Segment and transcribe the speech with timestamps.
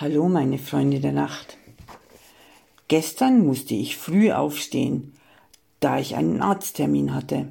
[0.00, 1.56] Hallo, meine Freunde der Nacht.
[2.86, 5.12] Gestern musste ich früh aufstehen,
[5.80, 7.48] da ich einen Arzttermin hatte.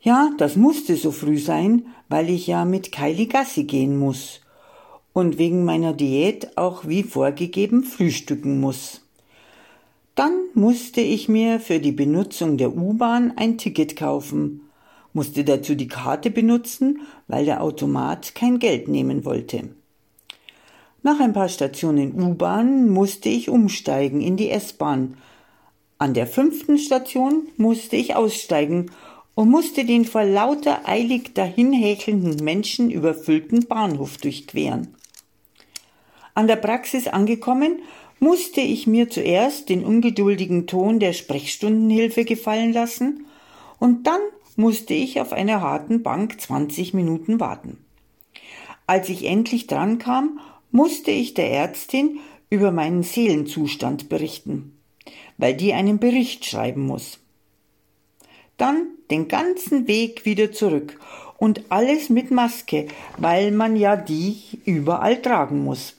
[0.00, 4.40] Ja, das musste so früh sein, weil ich ja mit Kylie Gassi gehen muss
[5.12, 9.02] und wegen meiner Diät auch wie vorgegeben frühstücken muss.
[10.16, 14.62] Dann musste ich mir für die Benutzung der U-Bahn ein Ticket kaufen,
[15.12, 19.75] musste dazu die Karte benutzen, weil der Automat kein Geld nehmen wollte.
[21.06, 25.16] Nach ein paar Stationen U-Bahn musste ich umsteigen in die S-Bahn.
[25.98, 28.90] An der fünften Station musste ich aussteigen
[29.36, 34.96] und musste den vor lauter eilig dahinhäkelnden Menschen überfüllten Bahnhof durchqueren.
[36.34, 37.82] An der Praxis angekommen,
[38.18, 43.26] musste ich mir zuerst den ungeduldigen Ton der Sprechstundenhilfe gefallen lassen
[43.78, 44.22] und dann
[44.56, 47.78] musste ich auf einer harten Bank 20 Minuten warten.
[48.88, 50.40] Als ich endlich drankam,
[50.76, 54.76] musste ich der Ärztin über meinen Seelenzustand berichten,
[55.38, 57.18] weil die einen Bericht schreiben muss.
[58.58, 61.00] Dann den ganzen Weg wieder zurück
[61.38, 65.96] und alles mit Maske, weil man ja die überall tragen muss.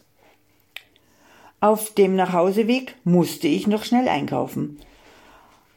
[1.59, 4.79] Auf dem Nachhauseweg musste ich noch schnell einkaufen.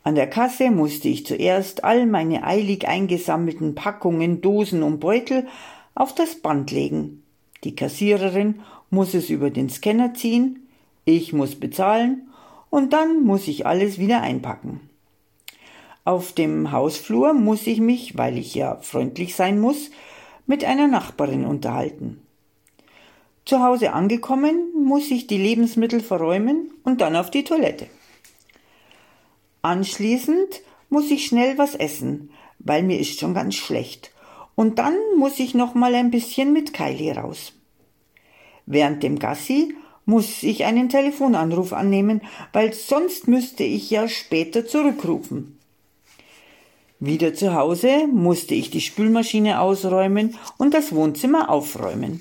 [0.02, 5.46] An der Kasse musste ich zuerst all meine eilig eingesammelten Packungen, Dosen und Beutel
[5.94, 7.19] auf das Band legen.
[7.64, 10.68] Die Kassiererin muss es über den Scanner ziehen,
[11.04, 12.28] ich muss bezahlen
[12.70, 14.80] und dann muss ich alles wieder einpacken.
[16.04, 19.90] Auf dem Hausflur muss ich mich, weil ich ja freundlich sein muss,
[20.46, 22.20] mit einer Nachbarin unterhalten.
[23.44, 27.86] Zu Hause angekommen, muss ich die Lebensmittel verräumen und dann auf die Toilette.
[29.62, 34.12] Anschließend muss ich schnell was essen, weil mir ist schon ganz schlecht.
[34.54, 37.52] Und dann muss ich noch mal ein bisschen mit Kylie raus.
[38.66, 42.20] Während dem Gassi muss ich einen Telefonanruf annehmen,
[42.52, 45.58] weil sonst müsste ich ja später zurückrufen.
[46.98, 52.20] Wieder zu Hause musste ich die Spülmaschine ausräumen und das Wohnzimmer aufräumen.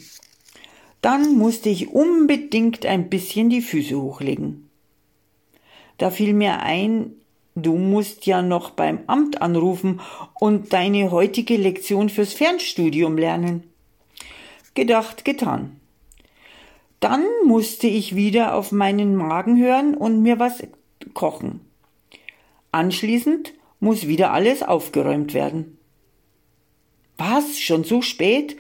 [1.02, 4.70] Dann musste ich unbedingt ein bisschen die Füße hochlegen.
[5.98, 7.12] Da fiel mir ein,
[7.66, 10.02] du musst ja noch beim Amt anrufen
[10.40, 13.64] und deine heutige Lektion fürs Fernstudium lernen.
[14.74, 15.80] Gedacht, getan.
[17.00, 20.64] Dann musste ich wieder auf meinen Magen hören und mir was
[21.14, 21.62] kochen.
[22.72, 25.78] Anschließend muss wieder alles aufgeräumt werden.
[27.18, 27.60] Was?
[27.60, 28.58] Schon so spät?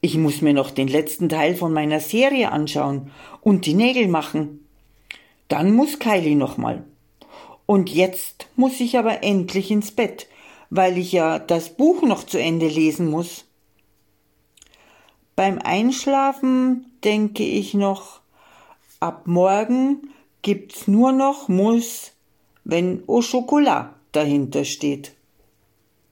[0.00, 4.66] Ich muss mir noch den letzten Teil von meiner Serie anschauen und die Nägel machen.
[5.48, 6.84] Dann muss Kylie nochmal.
[7.70, 10.26] Und jetzt muss ich aber endlich ins Bett,
[10.70, 13.44] weil ich ja das Buch noch zu Ende lesen muss.
[15.36, 18.22] Beim Einschlafen denke ich noch,
[18.98, 20.10] ab morgen
[20.42, 22.10] gibt's nur noch Muss,
[22.64, 25.12] wenn Au Chocolat dahinter steht.